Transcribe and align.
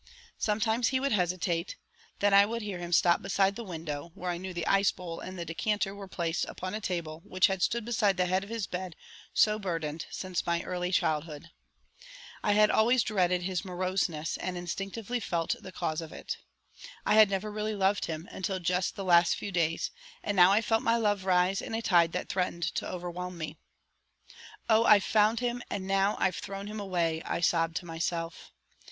Sometimes 0.39 0.87
he 0.87 0.99
would 0.99 1.11
hesitate; 1.11 1.75
then 2.21 2.33
I 2.33 2.43
would 2.43 2.63
hear 2.63 2.79
him 2.79 2.91
stop 2.91 3.21
beside 3.21 3.55
the 3.55 3.63
window, 3.63 4.11
where 4.15 4.31
I 4.31 4.39
knew 4.39 4.51
the 4.51 4.65
ice 4.65 4.89
bowl 4.89 5.19
and 5.19 5.37
the 5.37 5.45
decanter 5.45 5.93
were 5.93 6.07
placed 6.07 6.43
upon 6.45 6.73
a 6.73 6.81
table 6.81 7.21
which 7.23 7.45
had 7.45 7.61
stood 7.61 7.85
beside 7.85 8.17
the 8.17 8.25
head 8.25 8.43
of 8.43 8.49
his 8.49 8.65
bed 8.65 8.95
so 9.31 9.59
burdened 9.59 10.07
since 10.09 10.47
my 10.47 10.63
early 10.63 10.91
childhood. 10.91 11.51
I 12.41 12.53
had 12.53 12.71
always 12.71 13.03
dreaded 13.03 13.43
his 13.43 13.63
moroseness 13.63 14.37
and 14.37 14.57
instinctively 14.57 15.19
felt 15.19 15.55
the 15.59 15.71
cause 15.71 16.01
of 16.01 16.11
it. 16.11 16.35
I 17.05 17.13
had 17.13 17.29
never 17.29 17.51
really 17.51 17.75
loved 17.75 18.05
him 18.05 18.27
until 18.31 18.57
just 18.57 18.95
the 18.95 19.05
last 19.05 19.35
few 19.35 19.51
days, 19.51 19.91
and 20.23 20.35
now 20.35 20.51
I 20.51 20.63
felt 20.63 20.81
my 20.81 20.97
love 20.97 21.25
rise 21.25 21.61
in 21.61 21.75
a 21.75 21.81
tide 21.83 22.11
that 22.13 22.27
threatened 22.27 22.63
to 22.73 22.89
overwhelm 22.89 23.37
me. 23.37 23.59
"Oh, 24.67 24.83
I 24.83 24.99
found 24.99 25.41
him, 25.41 25.61
and 25.69 25.85
now 25.85 26.15
I've 26.19 26.37
thrown 26.37 26.65
him 26.65 26.79
away," 26.79 27.21
I 27.23 27.39
sobbed 27.41 27.75
to 27.75 27.85
myself. 27.85 28.51